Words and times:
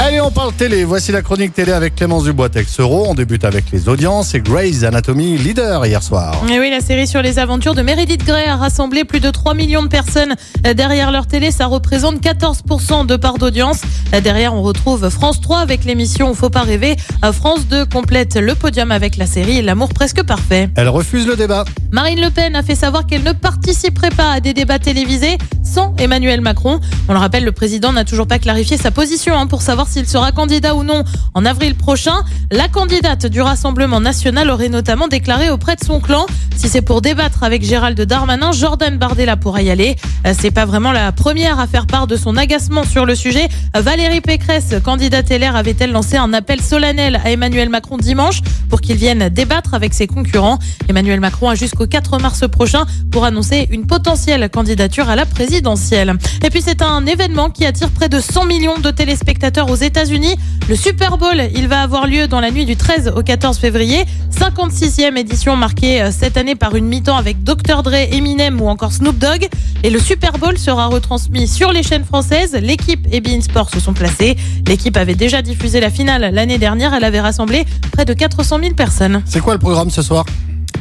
Allez, 0.00 0.20
on 0.20 0.30
parle 0.30 0.52
télé. 0.52 0.84
Voici 0.84 1.10
la 1.10 1.22
chronique 1.22 1.52
télé 1.52 1.72
avec 1.72 1.96
Clémence 1.96 2.22
Dubois-Texero. 2.22 3.06
On 3.08 3.14
débute 3.14 3.44
avec 3.44 3.64
les 3.72 3.88
audiences 3.88 4.32
et 4.32 4.40
Grey's 4.40 4.84
Anatomy 4.84 5.36
leader 5.36 5.84
hier 5.86 6.00
soir. 6.04 6.40
Et 6.48 6.60
oui, 6.60 6.70
la 6.70 6.80
série 6.80 7.08
sur 7.08 7.20
les 7.20 7.40
aventures 7.40 7.74
de 7.74 7.82
Meredith 7.82 8.24
Grey 8.24 8.46
a 8.46 8.54
rassemblé 8.54 9.02
plus 9.02 9.18
de 9.18 9.28
3 9.28 9.54
millions 9.54 9.82
de 9.82 9.88
personnes 9.88 10.36
derrière 10.76 11.10
leur 11.10 11.26
télé. 11.26 11.50
Ça 11.50 11.66
représente 11.66 12.20
14% 12.22 13.06
de 13.06 13.16
part 13.16 13.38
d'audience. 13.38 13.80
Derrière, 14.22 14.54
on 14.54 14.62
retrouve 14.62 15.08
France 15.10 15.40
3 15.40 15.58
avec 15.58 15.84
l'émission 15.84 16.32
Faut 16.32 16.48
pas 16.48 16.62
rêver. 16.62 16.94
France 17.32 17.66
2 17.66 17.84
complète 17.86 18.36
le 18.36 18.54
podium 18.54 18.92
avec 18.92 19.16
la 19.16 19.26
série 19.26 19.62
L'amour 19.62 19.88
presque 19.88 20.22
parfait. 20.22 20.70
Elle 20.76 20.88
refuse 20.88 21.26
le 21.26 21.34
débat. 21.34 21.64
Marine 21.90 22.20
Le 22.20 22.30
Pen 22.30 22.54
a 22.54 22.62
fait 22.62 22.76
savoir 22.76 23.04
qu'elle 23.04 23.24
ne 23.24 23.32
participerait 23.32 24.10
pas 24.10 24.30
à 24.30 24.40
des 24.40 24.54
débats 24.54 24.78
télévisés 24.78 25.38
sans 25.68 25.94
Emmanuel 25.98 26.40
Macron. 26.40 26.80
On 27.08 27.12
le 27.12 27.18
rappelle, 27.18 27.44
le 27.44 27.52
président 27.52 27.92
n'a 27.92 28.04
toujours 28.04 28.26
pas 28.26 28.38
clarifié 28.38 28.76
sa 28.76 28.90
position 28.90 29.36
hein, 29.36 29.46
pour 29.46 29.62
savoir 29.62 29.86
s'il 29.86 30.08
sera 30.08 30.32
candidat 30.32 30.74
ou 30.74 30.82
non 30.82 31.04
en 31.34 31.44
avril 31.44 31.74
prochain. 31.74 32.22
La 32.50 32.68
candidate 32.68 33.26
du 33.26 33.40
Rassemblement 33.40 34.00
national 34.00 34.50
aurait 34.50 34.68
notamment 34.68 35.08
déclaré 35.08 35.50
auprès 35.50 35.76
de 35.76 35.84
son 35.84 36.00
clan 36.00 36.26
si 36.58 36.68
c'est 36.68 36.82
pour 36.82 37.02
débattre 37.02 37.44
avec 37.44 37.64
Gérald 37.64 38.00
Darmanin, 38.00 38.50
Jordan 38.50 38.98
Bardella 38.98 39.36
pourra 39.36 39.62
y 39.62 39.70
aller. 39.70 39.94
Euh, 40.26 40.34
c'est 40.36 40.50
pas 40.50 40.64
vraiment 40.64 40.90
la 40.90 41.12
première 41.12 41.60
à 41.60 41.68
faire 41.68 41.86
part 41.86 42.08
de 42.08 42.16
son 42.16 42.36
agacement 42.36 42.82
sur 42.82 43.06
le 43.06 43.14
sujet. 43.14 43.48
Valérie 43.74 44.20
Pécresse, 44.20 44.74
candidate 44.82 45.30
LR, 45.30 45.54
avait-elle 45.54 45.92
lancé 45.92 46.16
un 46.16 46.32
appel 46.32 46.60
solennel 46.60 47.20
à 47.24 47.30
Emmanuel 47.30 47.68
Macron 47.68 47.96
dimanche 47.96 48.40
pour 48.68 48.80
qu'il 48.80 48.96
vienne 48.96 49.28
débattre 49.28 49.74
avec 49.74 49.94
ses 49.94 50.08
concurrents? 50.08 50.58
Emmanuel 50.88 51.20
Macron 51.20 51.48
a 51.48 51.54
jusqu'au 51.54 51.86
4 51.86 52.18
mars 52.18 52.48
prochain 52.48 52.86
pour 53.12 53.24
annoncer 53.24 53.68
une 53.70 53.86
potentielle 53.86 54.48
candidature 54.50 55.08
à 55.08 55.14
la 55.14 55.26
présidentielle. 55.58 56.14
Et 56.44 56.50
puis 56.50 56.62
c'est 56.64 56.82
un 56.82 57.04
événement 57.04 57.50
qui 57.50 57.66
attire 57.66 57.90
près 57.90 58.08
de 58.08 58.20
100 58.20 58.44
millions 58.44 58.78
de 58.78 58.92
téléspectateurs 58.92 59.68
aux 59.68 59.74
États-Unis. 59.74 60.36
Le 60.68 60.76
Super 60.76 61.18
Bowl, 61.18 61.42
il 61.52 61.66
va 61.66 61.80
avoir 61.80 62.06
lieu 62.06 62.28
dans 62.28 62.38
la 62.38 62.52
nuit 62.52 62.64
du 62.64 62.76
13 62.76 63.12
au 63.16 63.22
14 63.24 63.58
février. 63.58 64.04
56e 64.30 65.16
édition 65.16 65.56
marquée 65.56 66.00
euh, 66.00 66.10
cette 66.12 66.36
année 66.36 66.54
par 66.54 66.76
une 66.76 66.84
mi-temps 66.84 67.16
avec 67.16 67.42
Dr 67.42 67.82
Dre, 67.82 67.94
Eminem 68.12 68.60
ou 68.60 68.68
encore 68.68 68.92
Snoop 68.92 69.18
Dogg. 69.18 69.48
Et 69.82 69.90
le 69.90 69.98
Super 69.98 70.38
Bowl 70.38 70.56
sera 70.58 70.86
retransmis 70.86 71.48
sur 71.48 71.72
les 71.72 71.82
chaînes 71.82 72.04
françaises. 72.04 72.56
L'équipe 72.62 73.08
et 73.10 73.20
Bein 73.20 73.40
Sport 73.40 73.70
se 73.70 73.80
sont 73.80 73.94
placés. 73.94 74.36
L'équipe 74.68 74.96
avait 74.96 75.16
déjà 75.16 75.42
diffusé 75.42 75.80
la 75.80 75.90
finale 75.90 76.30
l'année 76.32 76.58
dernière. 76.58 76.94
Elle 76.94 77.04
avait 77.04 77.20
rassemblé 77.20 77.64
près 77.90 78.04
de 78.04 78.12
400 78.12 78.60
000 78.60 78.74
personnes. 78.74 79.22
C'est 79.24 79.40
quoi 79.40 79.54
le 79.54 79.58
programme 79.58 79.90
ce 79.90 80.02
soir? 80.02 80.24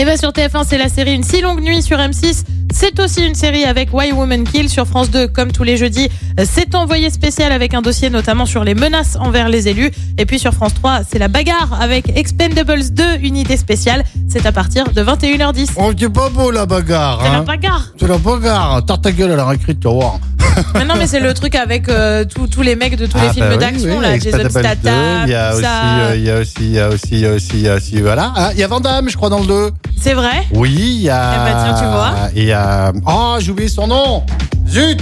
Et 0.00 0.06
bien 0.06 0.16
sur 0.16 0.30
TF1, 0.30 0.64
c'est 0.66 0.78
la 0.78 0.88
série 0.88 1.12
Une 1.12 1.22
si 1.22 1.42
longue 1.42 1.60
nuit 1.60 1.82
sur 1.82 1.98
M6. 1.98 2.44
C'est 2.74 2.98
aussi 3.00 3.24
une 3.26 3.34
série 3.34 3.64
avec 3.64 3.92
Why 3.92 4.12
Woman 4.12 4.44
Kill 4.44 4.68
sur 4.68 4.86
France 4.86 5.10
2, 5.10 5.28
comme 5.28 5.52
tous 5.52 5.62
les 5.62 5.76
jeudis. 5.76 6.08
C'est 6.44 6.74
envoyé 6.74 7.10
spécial 7.10 7.52
avec 7.52 7.74
un 7.74 7.82
dossier 7.82 8.08
notamment 8.08 8.46
sur 8.46 8.64
les 8.64 8.74
menaces 8.74 9.16
envers 9.16 9.48
les 9.48 9.68
élus. 9.68 9.90
Et 10.16 10.24
puis 10.24 10.38
sur 10.38 10.54
France 10.54 10.74
3, 10.74 11.02
c'est 11.08 11.18
la 11.18 11.28
bagarre 11.28 11.80
avec 11.80 12.08
Expendables 12.16 12.90
2, 12.90 13.18
unité 13.20 13.56
spéciale. 13.56 14.04
C'est 14.32 14.46
à 14.46 14.52
partir 14.52 14.84
de 14.90 15.02
21h10. 15.02 15.72
Oh, 15.76 15.90
c'est 15.98 16.08
pas 16.08 16.30
beau 16.30 16.50
la 16.50 16.64
bagarre. 16.64 17.18
C'est 17.22 17.30
la 17.30 17.38
Hein 17.38 17.42
bagarre. 17.42 17.88
c'est 18.00 18.08
la 18.08 18.16
bagarre. 18.16 18.82
Tarte 18.86 19.02
ta 19.02 19.12
gueule 19.12 19.32
à 19.32 19.36
la 19.36 19.44
récré, 19.44 19.74
tu 19.74 19.86
vas 19.86 19.92
voir. 19.92 20.14
Mais 20.74 20.84
non, 20.84 20.94
mais 20.98 21.06
c'est 21.06 21.20
le 21.20 21.32
truc 21.32 21.54
avec 21.54 21.88
euh, 21.88 22.24
tous 22.26 22.46
tous 22.46 22.60
les 22.60 22.76
mecs 22.76 22.96
de 22.96 23.06
tous 23.06 23.16
les 23.18 23.28
Ah, 23.28 23.32
films 23.32 23.46
bah 23.46 23.52
oui, 23.54 23.58
d'action, 23.58 23.96
oui, 23.96 24.02
là. 24.02 24.18
Jason 24.18 24.38
Expendables 24.38 24.80
2, 24.82 24.88
Statham, 24.90 25.22
Il 25.24 25.30
y 25.30 25.34
a 25.34 25.48
tout 25.50 25.54
aussi, 25.56 25.62
ça. 25.64 25.84
euh, 26.00 26.12
il 26.16 26.24
y 26.24 26.30
a 26.30 26.38
aussi, 26.38 26.54
il 26.60 26.70
y 26.72 26.78
a 26.80 26.88
aussi, 26.90 27.08
il 27.12 27.18
y 27.20 27.26
a 27.26 27.32
aussi, 27.32 27.50
il 27.54 27.60
y 27.60 27.68
a 27.70 27.74
aussi, 27.74 28.00
voilà. 28.02 28.32
Ah, 28.36 28.50
il 28.52 28.58
y 28.58 28.62
a 28.62 28.66
Van 28.68 28.80
Damme, 28.80 29.08
je 29.08 29.16
crois, 29.16 29.30
dans 29.30 29.38
le 29.38 29.46
2. 29.46 29.70
C'est 29.98 30.12
vrai? 30.12 30.46
Oui, 30.52 30.70
il 30.74 31.02
y 31.02 31.08
a. 31.10 31.32
Eh 31.34 31.50
ben, 31.52 31.64
tiens, 31.64 31.74
tu 31.78 31.84
vois. 31.90 32.12
Il 32.36 32.44
y 32.44 32.52
a. 32.52 32.92
Oh, 33.06 33.36
j'ai 33.38 33.50
oublié 33.50 33.68
son 33.70 33.86
nom. 33.86 34.24
Zut 34.72 35.00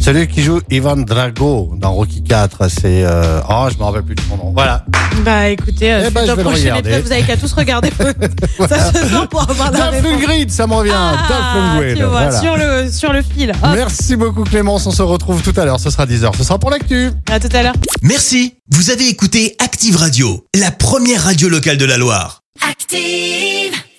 Celui 0.00 0.26
qui 0.26 0.42
joue 0.42 0.60
Ivan 0.70 0.96
Drago 0.96 1.74
dans 1.76 1.92
Rocky 1.92 2.22
4, 2.24 2.68
c'est. 2.68 3.04
euh, 3.04 3.40
Oh, 3.48 3.68
je 3.72 3.78
me 3.78 3.84
rappelle 3.84 4.02
plus 4.02 4.14
de 4.16 4.20
son 4.28 4.36
nom. 4.36 4.52
Voilà. 4.52 4.84
Bah 5.24 5.48
écoutez, 5.48 5.92
euh, 5.92 6.04
Eh 6.08 6.10
ben, 6.10 6.22
je 6.26 6.32
vais 6.32 6.36
le 6.36 6.42
prochain 6.42 6.58
regarder. 6.60 6.88
épisode, 6.90 7.04
vous 7.06 7.12
avez 7.12 7.22
qu'à 7.22 7.36
tous 7.36 7.52
regarder 7.52 7.90
ça 8.68 8.92
ce 8.92 9.06
soir 9.08 9.28
pour 9.28 9.48
avoir 9.48 9.70
la. 9.70 9.90
Lundgren, 10.00 10.48
ça 10.48 10.66
me 10.66 10.74
revient. 10.74 10.92
Ah, 10.94 11.78
tu 11.94 11.94
vois, 12.02 12.08
voilà. 12.08 12.40
sur 12.40 12.56
le 12.56 12.90
sur 12.90 13.12
le 13.12 13.22
fil. 13.22 13.50
Hop, 13.50 13.70
Merci 13.74 14.16
beaucoup 14.16 14.42
Clémence, 14.44 14.86
on 14.86 14.90
se 14.90 15.02
retrouve 15.02 15.42
tout 15.42 15.52
à 15.60 15.64
l'heure, 15.64 15.78
ce 15.78 15.90
sera 15.90 16.06
10h, 16.06 16.36
ce 16.36 16.42
sera 16.44 16.58
pour 16.58 16.70
l'actu. 16.70 17.10
à 17.30 17.38
tout 17.38 17.54
à 17.54 17.62
l'heure. 17.62 17.74
Merci, 18.02 18.54
vous 18.72 18.90
avez 18.90 19.08
écouté 19.08 19.54
Active 19.62 19.96
Radio, 19.96 20.46
la 20.58 20.70
première 20.70 21.22
radio 21.24 21.48
locale 21.48 21.76
de 21.76 21.84
la 21.84 21.98
Loire. 21.98 22.40
Active. 22.68 23.82